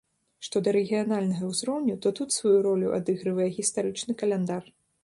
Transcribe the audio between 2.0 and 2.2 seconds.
то